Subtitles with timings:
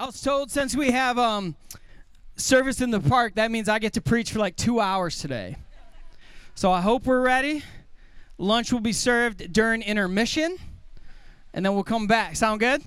[0.00, 1.54] I was told since we have um,
[2.36, 5.56] service in the park, that means I get to preach for like two hours today.
[6.54, 7.62] So I hope we're ready.
[8.38, 10.56] Lunch will be served during intermission,
[11.54, 12.36] and then we'll come back.
[12.36, 12.82] Sound good?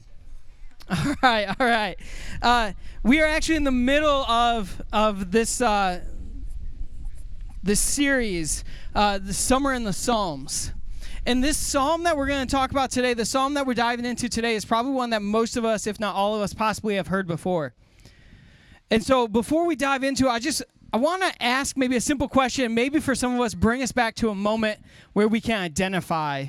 [0.90, 1.98] All right, all right.
[2.44, 2.72] Uh,
[3.02, 6.02] we are actually in the middle of of this uh,
[7.64, 8.64] this series,
[8.94, 10.75] uh, the summer in the Psalms.
[11.26, 14.06] And this psalm that we're going to talk about today, the psalm that we're diving
[14.06, 16.96] into today, is probably one that most of us, if not all of us, possibly
[16.96, 17.74] have heard before.
[18.92, 20.62] And so before we dive into it, I just
[20.94, 23.92] I want to ask maybe a simple question, maybe for some of us, bring us
[23.92, 24.80] back to a moment
[25.14, 26.46] where we can identify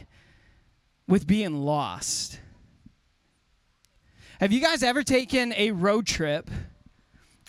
[1.08, 2.38] with being lost.
[4.40, 6.50] Have you guys ever taken a road trip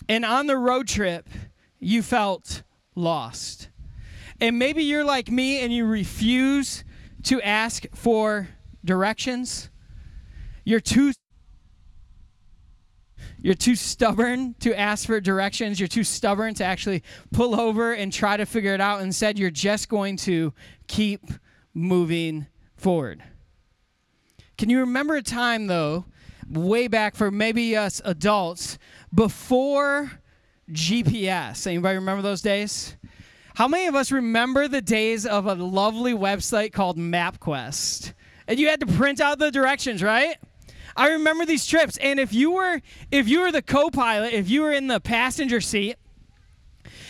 [0.08, 1.28] and on the road trip
[1.78, 2.62] you felt
[2.94, 3.68] lost?
[4.40, 6.84] And maybe you're like me and you refuse
[7.28, 8.48] to ask for
[8.82, 9.68] directions.
[10.64, 11.12] You're too
[13.40, 15.78] you're too stubborn to ask for directions.
[15.78, 19.02] You're too stubborn to actually pull over and try to figure it out.
[19.02, 20.54] Instead, you're just going to
[20.86, 21.26] keep
[21.74, 23.22] moving forward.
[24.56, 26.06] Can you remember a time, though,
[26.48, 28.78] way back for maybe us adults,
[29.14, 30.10] before
[30.72, 31.66] GPS?
[31.66, 32.96] Anybody remember those days?
[33.58, 38.12] How many of us remember the days of a lovely website called MapQuest?
[38.46, 40.36] And you had to print out the directions, right?
[40.96, 44.62] I remember these trips, and if you were if you were the co-pilot, if you
[44.62, 45.96] were in the passenger seat,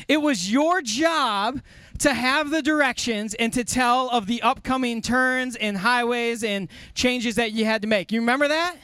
[0.08, 1.60] it was your job
[1.98, 7.34] to have the directions and to tell of the upcoming turns and highways and changes
[7.34, 8.10] that you had to make.
[8.10, 8.74] You remember that?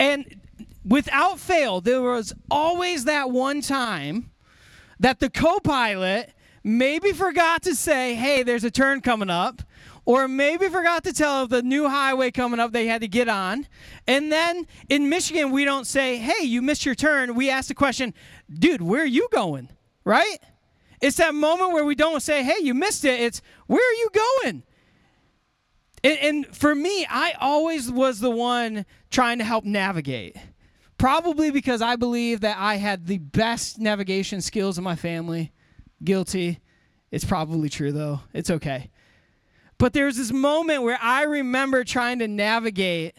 [0.00, 0.40] And
[0.84, 4.32] without fail, there was always that one time
[4.98, 6.32] that the co-pilot
[6.66, 9.62] maybe forgot to say, "Hey, there's a turn coming up."
[10.06, 13.28] or maybe forgot to tell of the new highway coming up they had to get
[13.28, 13.66] on.
[14.06, 17.34] And then in Michigan, we don't say, hey, you missed your turn.
[17.34, 18.14] We ask the question,
[18.48, 19.68] dude, where are you going?
[20.04, 20.38] Right?
[21.02, 23.20] It's that moment where we don't say, hey, you missed it.
[23.20, 24.62] It's, where are you going?
[26.04, 30.36] And, and for me, I always was the one trying to help navigate.
[30.98, 35.52] Probably because I believe that I had the best navigation skills in my family.
[36.02, 36.60] Guilty.
[37.10, 38.20] It's probably true, though.
[38.32, 38.90] It's okay.
[39.78, 43.14] But there was this moment where I remember trying to navigate,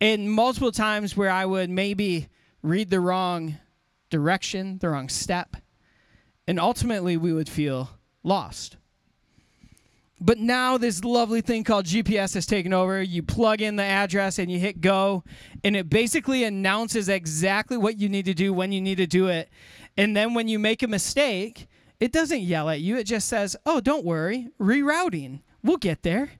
[0.00, 2.28] and multiple times where I would maybe
[2.62, 3.58] read the wrong
[4.10, 5.56] direction, the wrong step,
[6.46, 7.90] and ultimately we would feel
[8.22, 8.76] lost.
[10.20, 13.00] But now this lovely thing called GPS has taken over.
[13.00, 15.22] You plug in the address and you hit go,
[15.62, 19.28] and it basically announces exactly what you need to do when you need to do
[19.28, 19.48] it.
[19.96, 21.68] And then when you make a mistake,
[22.00, 22.96] it doesn't yell at you.
[22.96, 26.30] It just says, "Oh, don't worry, rerouting." We'll get there.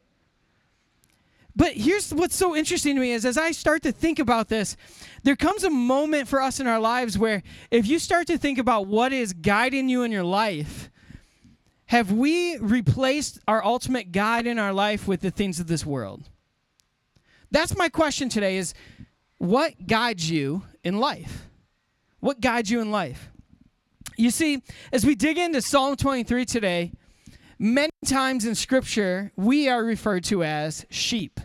[1.58, 4.76] But here's what's so interesting to me is as I start to think about this,
[5.24, 7.42] there comes a moment for us in our lives where
[7.72, 10.88] if you start to think about what is guiding you in your life,
[11.86, 16.28] have we replaced our ultimate guide in our life with the things of this world?
[17.50, 18.72] That's my question today is
[19.38, 21.48] what guides you in life?
[22.20, 23.30] What guides you in life?
[24.18, 24.62] You see,
[24.92, 26.92] as we dig into Psalm 23 today,
[27.58, 31.40] Many times in Scripture, we are referred to as sheep.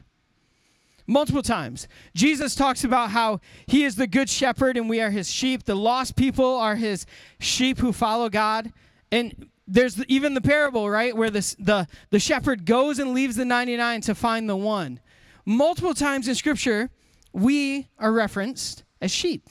[1.07, 1.87] Multiple times.
[2.13, 5.63] Jesus talks about how he is the good shepherd and we are his sheep.
[5.63, 7.07] The lost people are his
[7.39, 8.71] sheep who follow God.
[9.11, 13.45] And there's even the parable, right, where this, the, the shepherd goes and leaves the
[13.45, 14.99] 99 to find the one.
[15.45, 16.91] Multiple times in Scripture,
[17.33, 19.49] we are referenced as sheep.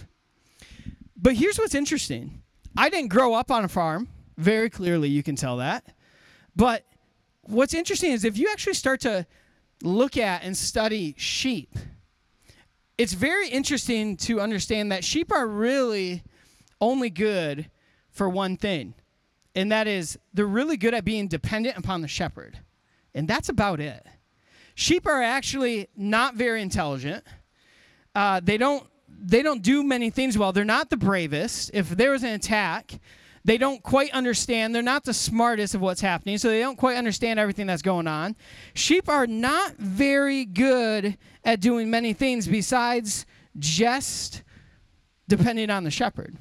[1.17, 2.42] But here's what's interesting
[2.77, 4.09] I didn't grow up on a farm.
[4.39, 5.85] Very clearly, you can tell that.
[6.57, 6.85] But
[7.43, 9.27] what's interesting is if you actually start to
[9.83, 11.77] look at and study sheep,
[12.99, 16.23] it's very interesting to understand that sheep are really
[16.81, 17.71] only good
[18.11, 18.95] for one thing,
[19.55, 22.59] and that is they're really good at being dependent upon the shepherd.
[23.15, 24.07] And that's about it.
[24.75, 27.25] Sheep are actually not very intelligent.
[28.15, 28.87] Uh, they don't
[29.23, 30.53] they don't do many things well.
[30.53, 31.71] They're not the bravest.
[31.73, 32.99] If there was an attack,
[33.45, 34.75] they don't quite understand.
[34.75, 38.07] They're not the smartest of what's happening, so they don't quite understand everything that's going
[38.07, 38.37] on.
[38.75, 43.27] Sheep are not very good at doing many things besides
[43.59, 44.43] just
[45.29, 46.37] depending on the shepherd.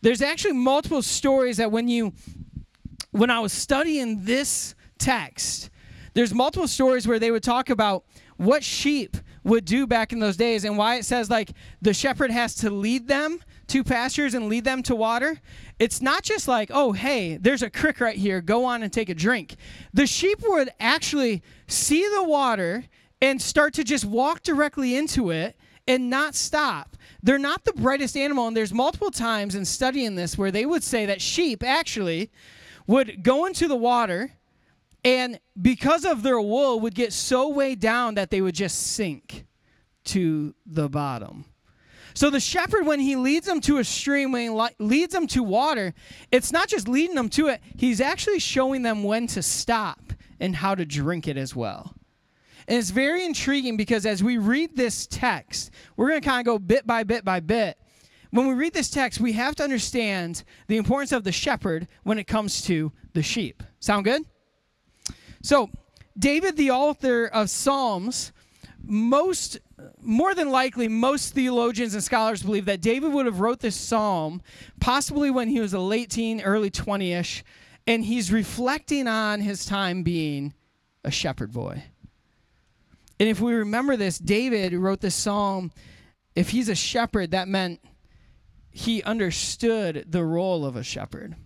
[0.00, 2.12] There's actually multiple stories that when you
[3.10, 5.70] when I was studying this text,
[6.14, 8.04] there's multiple stories where they would talk about
[8.36, 11.52] what sheep would do back in those days and why it says like
[11.82, 13.38] the shepherd has to lead them
[13.68, 15.40] to pastures and lead them to water,
[15.78, 19.08] it's not just like, oh, hey, there's a creek right here, go on and take
[19.08, 19.56] a drink.
[19.92, 22.84] The sheep would actually see the water
[23.20, 25.56] and start to just walk directly into it
[25.86, 26.96] and not stop.
[27.22, 30.82] They're not the brightest animal, and there's multiple times in studying this where they would
[30.82, 32.30] say that sheep actually
[32.86, 34.32] would go into the water
[35.04, 39.44] and because of their wool would get so weighed down that they would just sink
[40.04, 41.44] to the bottom.
[42.14, 45.42] So the shepherd, when he leads them to a stream, when he leads them to
[45.42, 45.92] water,
[46.30, 50.54] it's not just leading them to it, he's actually showing them when to stop and
[50.54, 51.94] how to drink it as well.
[52.66, 56.46] And it's very intriguing because as we read this text, we're going to kind of
[56.46, 57.78] go bit by bit by bit.
[58.30, 62.18] When we read this text, we have to understand the importance of the shepherd when
[62.18, 63.62] it comes to the sheep.
[63.80, 64.22] Sound good?
[65.44, 65.68] So,
[66.18, 68.32] David, the author of Psalms,
[68.82, 69.58] most
[70.00, 74.42] more than likely most theologians and scholars believe that david would have wrote this psalm
[74.78, 77.42] possibly when he was a late teen early 20ish
[77.86, 80.52] and he's reflecting on his time being
[81.02, 81.82] a shepherd boy.
[83.18, 85.72] And if we remember this david wrote this psalm
[86.34, 87.80] if he's a shepherd that meant
[88.70, 91.36] he understood the role of a shepherd.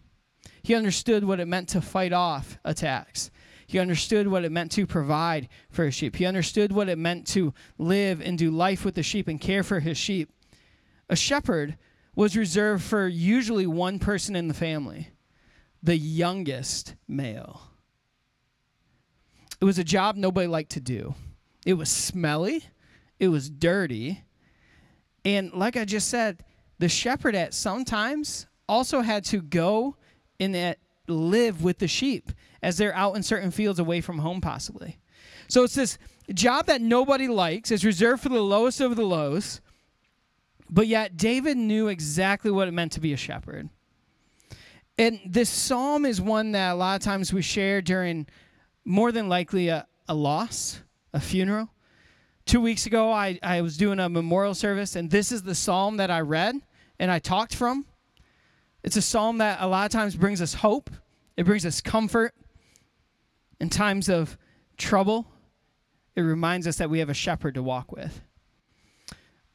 [0.62, 3.30] He understood what it meant to fight off attacks
[3.68, 6.16] he understood what it meant to provide for his sheep.
[6.16, 9.62] He understood what it meant to live and do life with the sheep and care
[9.62, 10.30] for his sheep.
[11.10, 11.76] A shepherd
[12.16, 15.10] was reserved for usually one person in the family,
[15.82, 17.60] the youngest male.
[19.60, 21.14] It was a job nobody liked to do.
[21.66, 22.64] It was smelly,
[23.20, 24.24] it was dirty,
[25.26, 26.42] and like I just said,
[26.78, 29.96] the shepherd at sometimes also had to go
[30.40, 30.74] and
[31.06, 32.32] live with the sheep
[32.62, 34.98] as they're out in certain fields away from home, possibly.
[35.48, 35.98] So it's this
[36.32, 39.60] job that nobody likes, is reserved for the lowest of the lows,
[40.68, 43.70] but yet David knew exactly what it meant to be a shepherd.
[44.98, 48.26] And this psalm is one that a lot of times we share during
[48.84, 50.80] more than likely a, a loss,
[51.12, 51.70] a funeral.
[52.44, 55.98] Two weeks ago, I, I was doing a memorial service, and this is the psalm
[55.98, 56.56] that I read
[56.98, 57.86] and I talked from.
[58.82, 60.90] It's a psalm that a lot of times brings us hope,
[61.36, 62.34] it brings us comfort,
[63.60, 64.36] in times of
[64.76, 65.26] trouble,
[66.16, 68.22] it reminds us that we have a shepherd to walk with.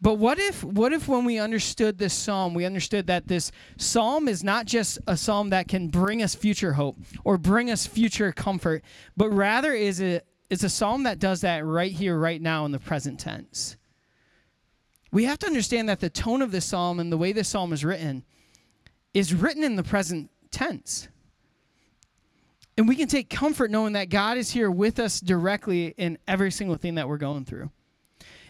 [0.04, 4.28] But what if what if when we understood this psalm, we understood that this psalm
[4.28, 8.34] is not just a psalm that can bring us future hope or bring us future
[8.34, 8.84] comfort,
[9.16, 12.74] but rather is a is a psalm that does that right here right now in
[12.74, 13.78] the present tense.
[15.14, 17.72] We have to understand that the tone of this psalm and the way this psalm
[17.72, 18.26] is written
[19.14, 21.08] is written in the present tense.
[22.78, 26.52] And we can take comfort knowing that God is here with us directly in every
[26.52, 27.70] single thing that we're going through.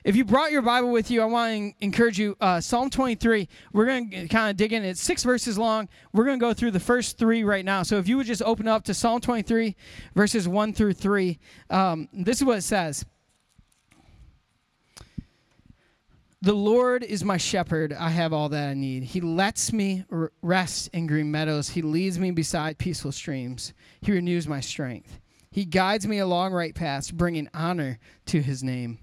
[0.04, 2.36] If you brought your Bible with you, I want to encourage you.
[2.42, 4.84] Uh, Psalm 23, we're going to kind of dig in.
[4.84, 5.88] It's six verses long.
[6.12, 7.84] We're going to go through the first three right now.
[7.84, 9.78] So if you would just open up to Psalm 23,
[10.14, 11.40] verses 1 through 3,
[11.70, 13.06] um, this is what it says
[16.44, 17.94] The Lord is my shepherd.
[17.94, 19.04] I have all that I need.
[19.04, 20.04] He lets me
[20.42, 21.70] rest in green meadows.
[21.70, 23.74] He leads me beside peaceful streams.
[24.02, 25.22] He renews my strength.
[25.52, 29.00] He guides me along right paths, bringing honor to his name.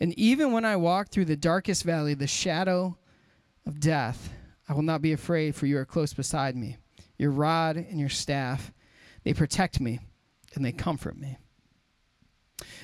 [0.00, 2.96] And even when I walk through the darkest valley, the shadow
[3.66, 4.32] of death,
[4.66, 6.78] I will not be afraid, for you are close beside me.
[7.18, 8.72] Your rod and your staff,
[9.22, 9.98] they protect me
[10.54, 11.36] and they comfort me.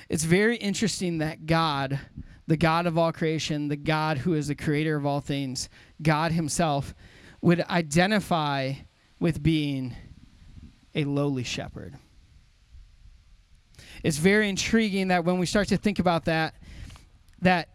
[0.07, 1.99] It's very interesting that God
[2.47, 5.69] the God of all creation, the God who is the creator of all things,
[6.01, 6.95] God Himself,
[7.41, 8.73] would identify
[9.19, 9.95] with being
[10.95, 11.95] a lowly shepherd.
[14.03, 16.55] It's very intriguing that when we start to think about that,
[17.41, 17.69] that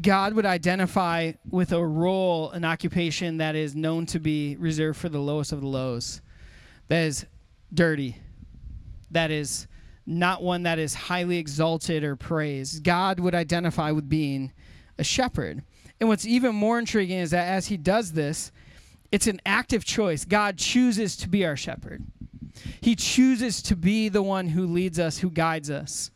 [0.00, 5.08] God would identify with a role, an occupation that is known to be reserved for
[5.08, 6.20] the lowest of the lows,
[6.88, 7.26] that is
[7.72, 8.16] dirty,
[9.10, 9.66] that is
[10.06, 12.84] not one that is highly exalted or praised.
[12.84, 14.52] God would identify with being
[14.98, 15.62] a shepherd.
[15.98, 18.52] And what's even more intriguing is that as he does this,
[19.10, 20.24] it's an active choice.
[20.24, 22.04] God chooses to be our shepherd.
[22.80, 26.10] He chooses to be the one who leads us, who guides us.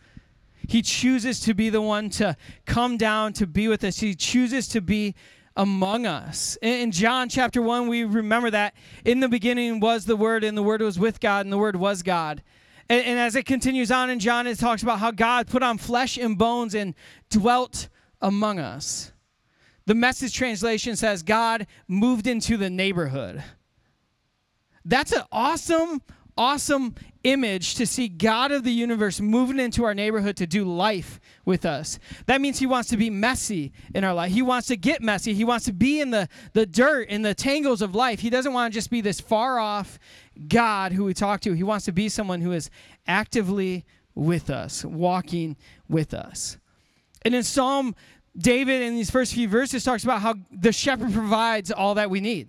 [0.68, 3.98] He chooses to be the one to come down to be with us.
[3.98, 5.14] He chooses to be
[5.56, 6.56] among us.
[6.62, 10.62] In John chapter 1, we remember that in the beginning was the Word, and the
[10.62, 12.42] Word was with God, and the Word was God.
[12.90, 15.78] And, and as it continues on in John, it talks about how God put on
[15.78, 16.94] flesh and bones and
[17.30, 17.88] dwelt
[18.20, 19.12] among us.
[19.86, 23.42] The message translation says God moved into the neighborhood.
[24.84, 26.02] That's an awesome,
[26.40, 31.20] awesome image to see God of the universe moving into our neighborhood to do life
[31.44, 31.98] with us.
[32.24, 34.32] That means He wants to be messy in our life.
[34.32, 35.34] He wants to get messy.
[35.34, 38.20] He wants to be in the, the dirt, in the tangles of life.
[38.20, 39.98] He doesn't want to just be this far off
[40.48, 41.52] God who we talk to.
[41.52, 42.70] He wants to be someone who is
[43.06, 45.58] actively with us, walking
[45.90, 46.56] with us.
[47.20, 47.94] And in Psalm
[48.34, 52.20] David in these first few verses talks about how the shepherd provides all that we
[52.20, 52.48] need.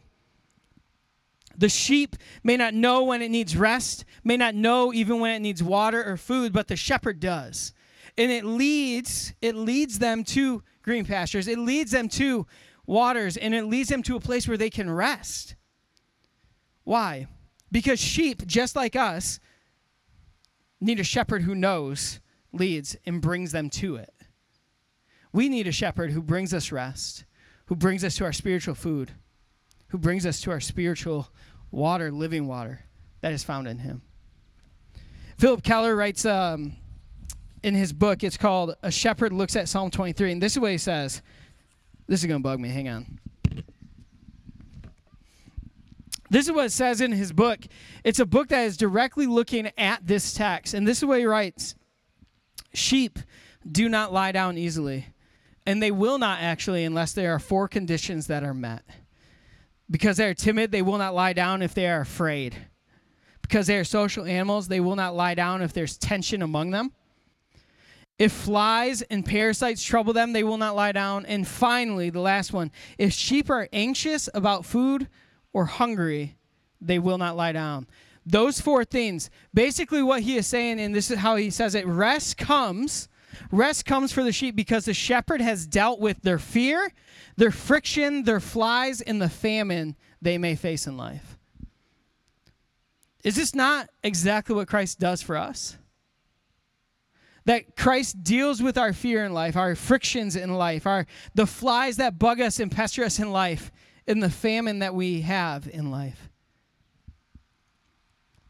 [1.61, 5.41] The sheep may not know when it needs rest, may not know even when it
[5.41, 7.71] needs water or food, but the shepherd does.
[8.17, 11.47] And it leads it leads them to green pastures.
[11.47, 12.47] It leads them to
[12.87, 15.53] waters and it leads them to a place where they can rest.
[16.83, 17.27] Why?
[17.71, 19.39] Because sheep, just like us,
[20.79, 24.11] need a shepherd who knows, leads, and brings them to it.
[25.31, 27.23] We need a shepherd who brings us rest,
[27.67, 29.11] who brings us to our spiritual food,
[29.89, 31.27] who brings us to our spiritual
[31.71, 32.81] water, living water
[33.21, 34.01] that is found in him.
[35.37, 36.75] Phillip Keller writes um,
[37.63, 40.71] in his book, it's called A Shepherd Looks at Psalm 23, and this is what
[40.71, 41.21] he says.
[42.07, 42.69] This is going to bug me.
[42.69, 43.19] Hang on.
[46.29, 47.59] This is what it says in his book.
[48.05, 50.73] It's a book that is directly looking at this text.
[50.73, 51.75] And this is what he writes
[52.73, 53.19] Sheep
[53.69, 55.07] do not lie down easily,
[55.65, 58.83] and they will not actually unless there are four conditions that are met.
[59.91, 62.55] Because they are timid, they will not lie down if they are afraid.
[63.41, 66.93] Because they are social animals, they will not lie down if there's tension among them.
[68.17, 71.25] If flies and parasites trouble them, they will not lie down.
[71.25, 75.09] And finally, the last one if sheep are anxious about food
[75.51, 76.37] or hungry,
[76.79, 77.87] they will not lie down.
[78.25, 81.87] Those four things, basically, what he is saying, and this is how he says it
[81.87, 83.09] rest comes.
[83.51, 86.91] Rest comes for the sheep because the shepherd has dealt with their fear,
[87.37, 91.37] their friction, their flies, and the famine they may face in life.
[93.23, 95.77] Is this not exactly what Christ does for us?
[97.45, 101.97] that Christ deals with our fear in life, our frictions in life, our the flies
[101.97, 103.71] that bug us and pester us in life,
[104.07, 106.29] and the famine that we have in life.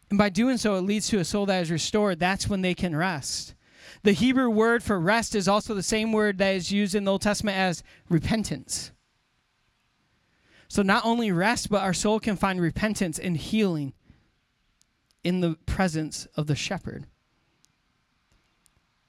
[0.10, 2.20] And by doing so, it leads to a soul that is restored.
[2.20, 3.56] That's when they can rest.
[4.04, 7.12] The Hebrew word for rest is also the same word that is used in the
[7.12, 8.92] Old Testament as repentance.
[10.68, 13.94] So not only rest, but our soul can find repentance and healing
[15.24, 17.08] in the presence of the shepherd.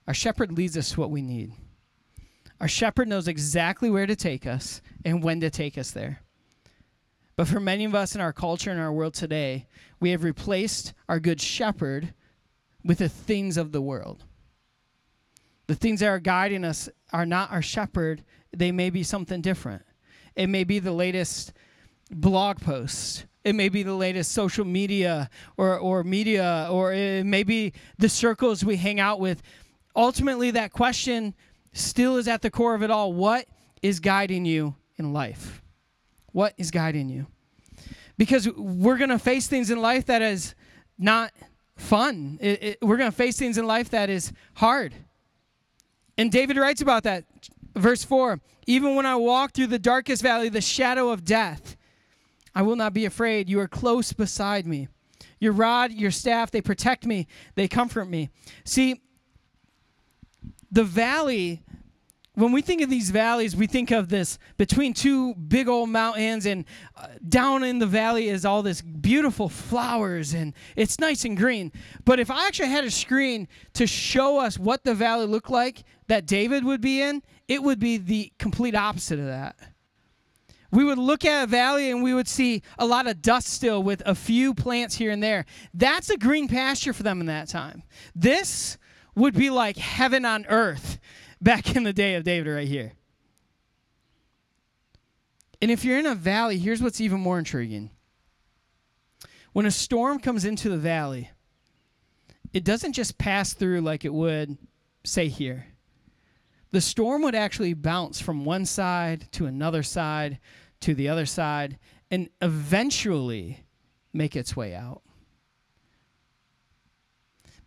[0.06, 1.52] Our shepherd leads us to what we need.
[2.60, 6.22] Our shepherd knows exactly where to take us and when to take us there.
[7.36, 9.66] But for many of us in our culture and our world today,
[10.00, 12.12] we have replaced our good shepherd
[12.84, 14.24] with the things of the world.
[15.72, 18.22] The things that are guiding us are not our shepherd,
[18.54, 19.80] they may be something different.
[20.36, 21.54] It may be the latest
[22.10, 23.24] blog post.
[23.42, 28.10] It may be the latest social media or, or media, or it may be the
[28.10, 29.42] circles we hang out with
[29.96, 31.32] ultimately, that question
[31.72, 33.14] still is at the core of it all.
[33.14, 33.46] What
[33.80, 35.62] is guiding you in life?
[36.32, 37.28] What is guiding you?
[38.18, 40.54] Because we're going to face things in life that is
[40.98, 41.32] not
[41.76, 42.36] fun.
[42.42, 44.92] It, it, we're going to face things in life that is hard.
[46.22, 47.24] And David writes about that.
[47.74, 51.76] Verse 4 Even when I walk through the darkest valley, the shadow of death,
[52.54, 53.48] I will not be afraid.
[53.48, 54.86] You are close beside me.
[55.40, 57.26] Your rod, your staff, they protect me,
[57.56, 58.30] they comfort me.
[58.64, 59.00] See,
[60.70, 61.64] the valley
[62.34, 66.46] when we think of these valleys, we think of this between two big old mountains,
[66.46, 66.64] and
[66.96, 71.70] uh, down in the valley is all this beautiful flowers, and it's nice and green.
[72.04, 75.84] But if I actually had a screen to show us what the valley looked like
[76.06, 79.56] that David would be in, it would be the complete opposite of that.
[80.70, 83.82] We would look at a valley and we would see a lot of dust still
[83.82, 85.44] with a few plants here and there.
[85.74, 87.82] That's a green pasture for them in that time.
[88.14, 88.78] This
[89.14, 90.98] would be like heaven on earth
[91.42, 92.92] back in the day of David right here.
[95.60, 97.90] And if you're in a valley, here's what's even more intriguing.
[99.52, 101.30] When a storm comes into the valley,
[102.52, 104.56] it doesn't just pass through like it would,
[105.04, 105.66] say, here.
[106.70, 110.38] The storm would actually bounce from one side to another side
[110.80, 111.78] to the other side
[112.10, 113.64] and eventually
[114.12, 115.02] make its way out.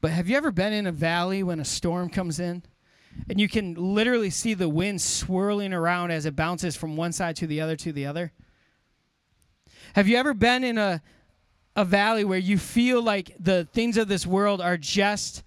[0.01, 2.63] But have you ever been in a valley when a storm comes in?
[3.29, 7.36] And you can literally see the wind swirling around as it bounces from one side
[7.38, 8.31] to the other to the other.
[9.93, 11.01] Have you ever been in a,
[11.75, 15.43] a valley where you feel like the things of this world are just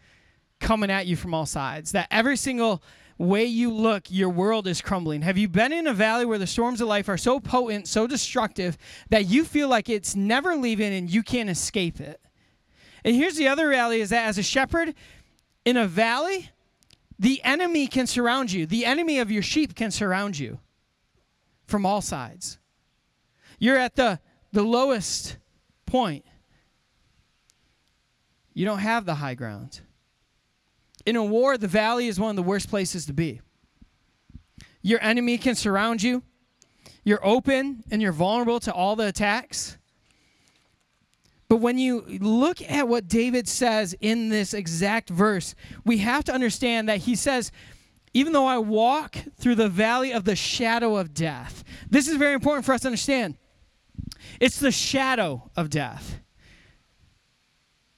[0.60, 1.92] coming at you from all sides?
[1.92, 2.82] That every single
[3.18, 5.22] way you look, your world is crumbling.
[5.22, 8.06] Have you been in a valley where the storms of life are so potent, so
[8.06, 8.78] destructive,
[9.10, 12.20] that you feel like it's never leaving and you can't escape it?
[13.04, 14.94] And here's the other reality is that as a shepherd
[15.64, 16.50] in a valley,
[17.18, 18.66] the enemy can surround you.
[18.66, 20.58] The enemy of your sheep can surround you
[21.66, 22.58] from all sides.
[23.58, 24.20] You're at the,
[24.52, 25.36] the lowest
[25.84, 26.24] point.
[28.54, 29.80] You don't have the high ground.
[31.06, 33.40] In a war, the valley is one of the worst places to be.
[34.82, 36.22] Your enemy can surround you.
[37.04, 39.78] You're open and you're vulnerable to all the attacks.
[41.48, 46.32] But when you look at what David says in this exact verse, we have to
[46.32, 47.50] understand that he says,
[48.12, 52.34] even though I walk through the valley of the shadow of death, this is very
[52.34, 53.36] important for us to understand.
[54.40, 56.20] It's the shadow of death.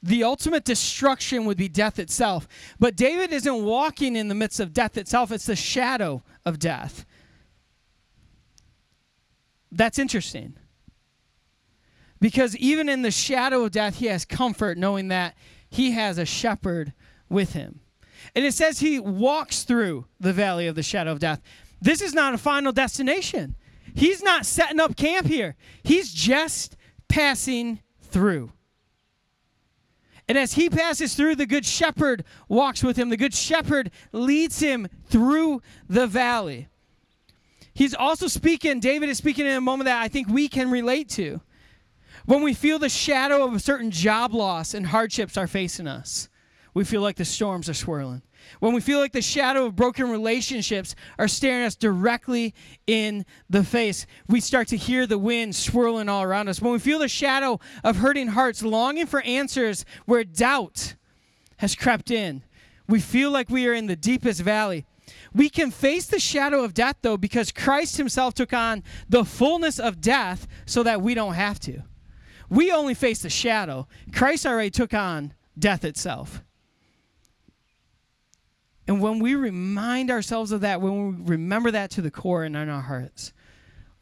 [0.02, 2.49] The ultimate destruction would be death itself.
[2.78, 7.04] But David isn't walking in the midst of death itself, it's the shadow of death.
[9.73, 10.54] That's interesting.
[12.21, 15.35] Because even in the shadow of death, he has comfort knowing that
[15.69, 16.93] he has a shepherd
[17.29, 17.81] with him.
[18.35, 21.41] And it says he walks through the valley of the shadow of death.
[21.81, 23.57] This is not a final destination.
[23.95, 26.77] He's not setting up camp here, he's just
[27.09, 28.53] passing through.
[30.29, 33.09] And as he passes through, the good shepherd walks with him.
[33.09, 36.69] The good shepherd leads him through the valley.
[37.75, 41.09] He's also speaking, David is speaking in a moment that I think we can relate
[41.11, 41.41] to.
[42.31, 46.29] When we feel the shadow of a certain job loss and hardships are facing us,
[46.75, 48.23] we feel like the storms are swirling.
[48.61, 52.55] When we feel like the shadow of broken relationships are staring us directly
[52.87, 56.63] in the face, we start to hear the wind swirling all around us.
[56.63, 60.95] When we feel the shadow of hurting hearts longing for answers where doubt
[61.57, 62.45] has crept in,
[62.87, 64.87] we feel like we are in the deepest valley.
[65.35, 69.81] We can face the shadow of death, though, because Christ himself took on the fullness
[69.81, 71.83] of death so that we don't have to.
[72.50, 73.87] We only face the shadow.
[74.12, 76.42] Christ already took on death itself.
[78.88, 82.57] And when we remind ourselves of that, when we remember that to the core and
[82.57, 83.33] in our hearts,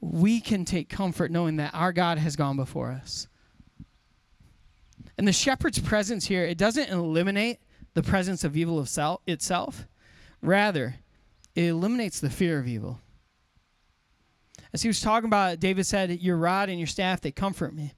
[0.01, 3.29] we can take comfort knowing that our God has gone before us.
[5.19, 7.59] And the shepherd's presence here, it doesn't eliminate
[7.93, 8.81] the presence of evil
[9.27, 9.87] itself.
[10.41, 10.95] Rather,
[11.55, 13.01] it eliminates the fear of evil.
[14.73, 17.75] As he was talking about it, David said, Your rod and your staff, they comfort
[17.75, 17.95] me.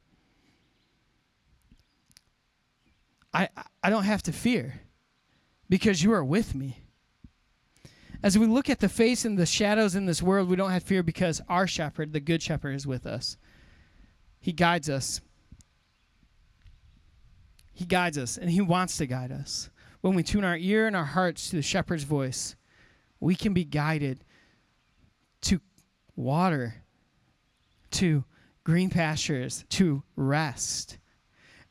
[3.33, 3.49] I,
[3.83, 4.81] I don't have to fear
[5.69, 6.79] because you are with me.
[8.23, 10.83] As we look at the face and the shadows in this world, we don't have
[10.83, 13.39] fear because our shepherd, the good shepherd, is with us.
[14.41, 15.21] He guides us.
[17.73, 19.71] He guides us, and He wants to guide us.
[20.03, 22.57] When we tune our ear and our hearts to the shepherd's voice,
[23.21, 24.25] we can be guided
[25.43, 25.61] to
[26.15, 26.75] water,
[27.93, 28.25] to
[28.65, 30.99] green pastures, to rest.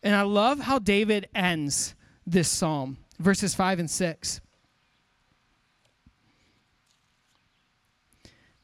[0.01, 4.41] And I love how David ends this psalm verses 5 and 6.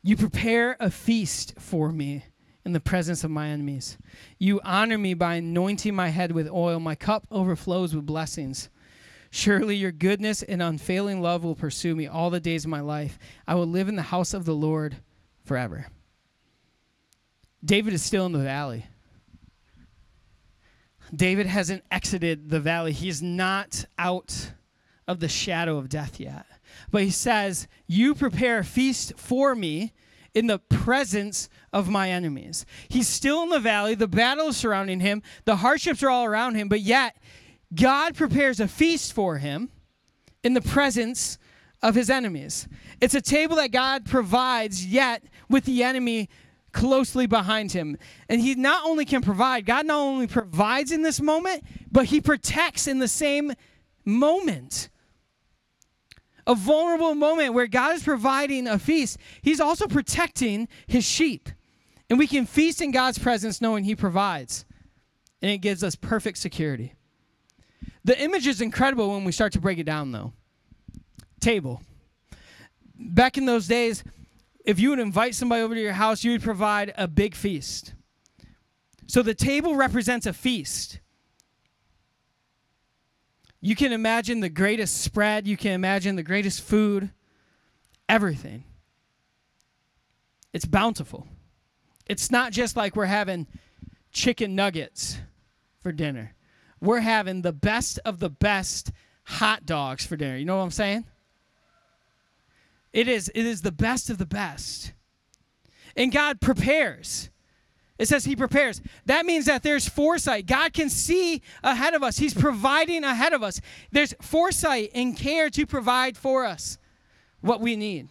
[0.01, 2.25] You prepare a feast for me
[2.63, 3.97] in the presence of my enemies.
[4.37, 6.79] You honor me by anointing my head with oil.
[6.79, 8.69] My cup overflows with blessings.
[9.31, 13.19] Surely your goodness and unfailing love will pursue me all the days of my life.
[13.47, 14.97] I will live in the house of the Lord
[15.43, 15.87] forever.
[17.63, 18.85] David is still in the valley.
[21.13, 22.91] David hasn't exited the valley.
[22.91, 24.53] He's not out
[25.07, 26.45] of the shadow of death yet.
[26.91, 29.93] But he says, You prepare a feast for me
[30.33, 32.65] in the presence of my enemies.
[32.89, 33.95] He's still in the valley.
[33.95, 35.21] The battle is surrounding him.
[35.45, 36.67] The hardships are all around him.
[36.67, 37.15] But yet,
[37.73, 39.69] God prepares a feast for him
[40.43, 41.37] in the presence
[41.81, 42.67] of his enemies.
[42.99, 46.29] It's a table that God provides, yet with the enemy
[46.75, 47.97] closely behind him.
[48.27, 52.19] And he not only can provide, God not only provides in this moment, but he
[52.19, 53.53] protects in the same
[54.03, 54.89] moment.
[56.45, 61.49] A vulnerable moment where God is providing a feast, he's also protecting his sheep.
[62.09, 64.65] And we can feast in God's presence knowing he provides.
[65.41, 66.93] And it gives us perfect security.
[68.03, 70.33] The image is incredible when we start to break it down, though.
[71.39, 71.81] Table.
[72.99, 74.03] Back in those days,
[74.65, 77.93] if you would invite somebody over to your house, you would provide a big feast.
[79.07, 80.99] So the table represents a feast.
[83.61, 87.11] You can imagine the greatest spread, you can imagine the greatest food,
[88.09, 88.63] everything.
[90.53, 91.27] It's bountiful.
[92.07, 93.47] It's not just like we're having
[94.11, 95.17] chicken nuggets
[95.81, 96.33] for dinner.
[96.79, 98.91] We're having the best of the best
[99.23, 100.37] hot dogs for dinner.
[100.37, 101.05] You know what I'm saying?
[102.95, 104.93] It is, it is the best of the best.
[105.97, 107.29] And God prepares.
[107.99, 108.81] It says He prepares.
[109.05, 110.45] That means that there's foresight.
[110.45, 113.59] God can see ahead of us, He's providing ahead of us.
[113.91, 116.77] There's foresight and care to provide for us
[117.41, 118.07] what we need.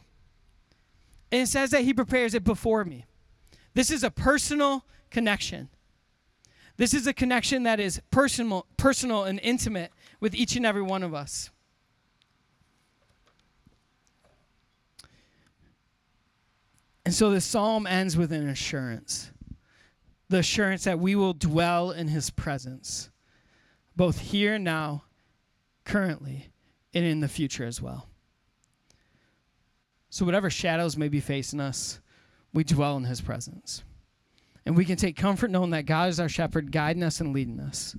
[1.33, 3.07] And it says that He prepares it before me.
[3.73, 5.71] This is a personal connection.
[6.77, 11.03] This is a connection that is personal, personal and intimate with each and every one
[11.03, 11.49] of us.
[17.05, 19.31] And so the psalm ends with an assurance
[20.29, 23.11] the assurance that we will dwell in his presence,
[23.95, 25.05] both here and now,
[25.85, 26.51] currently,
[26.93, 28.09] and in the future as well.
[30.11, 32.01] So, whatever shadows may be facing us,
[32.53, 33.83] we dwell in his presence.
[34.65, 37.61] And we can take comfort knowing that God is our shepherd, guiding us and leading
[37.61, 37.95] us.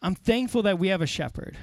[0.00, 1.56] I'm thankful that we have a shepherd.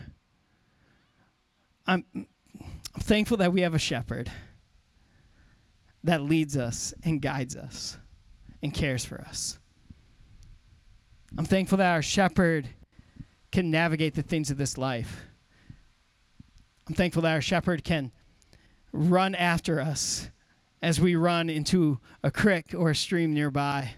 [1.86, 4.32] I'm, I'm thankful that we have a shepherd
[6.04, 7.98] that leads us and guides us
[8.62, 9.60] and cares for us.
[11.38, 12.68] I'm thankful that our shepherd
[13.52, 15.24] can navigate the things of this life.
[16.88, 18.12] I'm thankful that our shepherd can
[18.92, 20.30] run after us
[20.82, 23.96] as we run into a creek or a stream nearby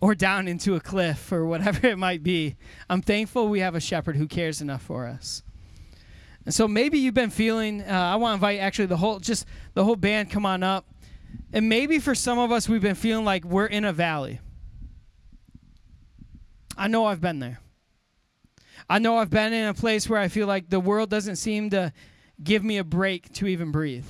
[0.00, 2.56] or down into a cliff or whatever it might be.
[2.90, 5.42] I'm thankful we have a shepherd who cares enough for us.
[6.44, 9.46] And so maybe you've been feeling, uh, I want to invite actually the whole, just
[9.74, 10.86] the whole band come on up.
[11.52, 14.40] And maybe for some of us, we've been feeling like we're in a valley.
[16.76, 17.60] I know I've been there.
[18.88, 21.70] I know I've been in a place where I feel like the world doesn't seem
[21.70, 21.92] to
[22.42, 24.06] give me a break to even breathe.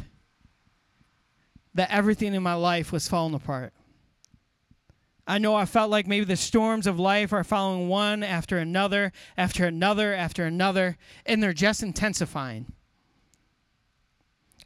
[1.74, 3.72] That everything in my life was falling apart.
[5.26, 9.12] I know I felt like maybe the storms of life are following one after another,
[9.36, 12.72] after another, after another, and they're just intensifying.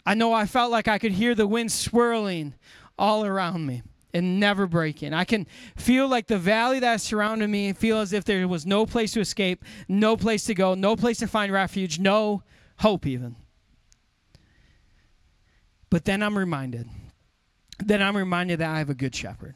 [0.07, 2.55] I know I felt like I could hear the wind swirling
[2.99, 3.83] all around me
[4.15, 5.13] and never breaking.
[5.13, 8.87] I can feel like the valley that surrounded me feel as if there was no
[8.87, 12.43] place to escape, no place to go, no place to find refuge, no
[12.79, 13.37] hope even.
[15.91, 16.89] But then I'm reminded.
[17.79, 19.55] Then I'm reminded that I have a good shepherd.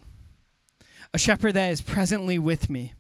[1.13, 2.95] A shepherd that is presently with me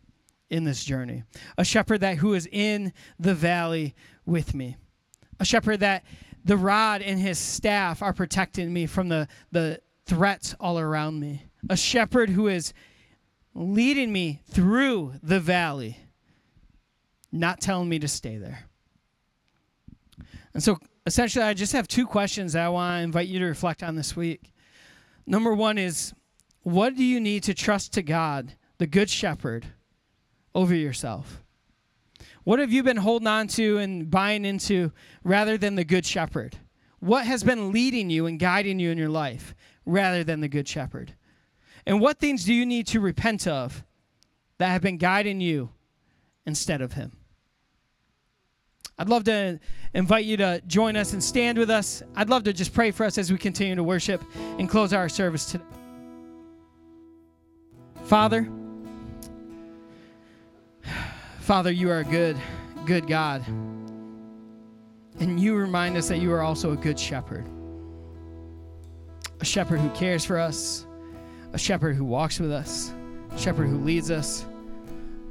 [0.48, 1.22] in this journey.
[1.56, 3.94] A shepherd that who is in the valley
[4.26, 4.76] with me.
[5.38, 6.04] A shepherd that
[6.44, 11.44] the rod and his staff are protecting me from the, the threats all around me.
[11.68, 12.72] A shepherd who is
[13.54, 15.98] leading me through the valley,
[17.30, 18.64] not telling me to stay there.
[20.52, 23.46] And so essentially, I just have two questions that I want to invite you to
[23.46, 24.52] reflect on this week.
[25.26, 26.12] Number one is
[26.72, 29.66] what do you need to trust to God, the Good Shepherd,
[30.54, 31.42] over yourself?
[32.44, 36.56] What have you been holding on to and buying into rather than the Good Shepherd?
[36.98, 39.54] What has been leading you and guiding you in your life
[39.84, 41.14] rather than the Good Shepherd?
[41.86, 43.84] And what things do you need to repent of
[44.58, 45.70] that have been guiding you
[46.46, 47.12] instead of Him?
[48.98, 49.58] I'd love to
[49.94, 52.02] invite you to join us and stand with us.
[52.16, 55.08] I'd love to just pray for us as we continue to worship and close our
[55.08, 55.64] service today.
[58.10, 58.48] Father,
[61.38, 62.36] Father, you are a good,
[62.84, 63.46] good God.
[65.20, 67.46] And you remind us that you are also a good shepherd.
[69.38, 70.86] A shepherd who cares for us,
[71.52, 72.92] a shepherd who walks with us,
[73.30, 74.44] a shepherd who leads us,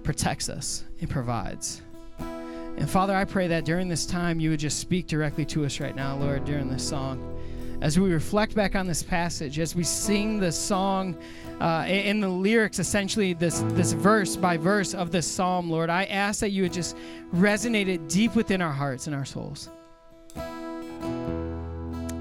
[0.04, 1.82] protects us, and provides.
[2.20, 5.82] And Father, I pray that during this time you would just speak directly to us
[5.82, 7.38] right now, Lord, during this song.
[7.82, 11.15] As we reflect back on this passage, as we sing the song
[11.62, 16.04] uh, in the lyrics, essentially this this verse by verse of this psalm, Lord, I
[16.06, 16.98] ask that you would just
[17.34, 19.70] resonate it deep within our hearts and our souls.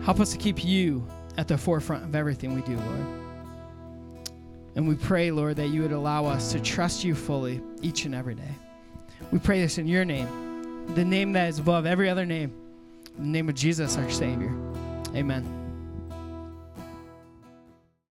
[0.05, 3.07] Help us to keep you at the forefront of everything we do, Lord.
[4.77, 8.15] And we pray, Lord, that you would allow us to trust you fully each and
[8.15, 8.55] every day.
[9.33, 12.55] We pray this in your name, the name that is above every other name,
[13.19, 14.68] the name of Jesus, our Savior.
[15.15, 15.58] Amen.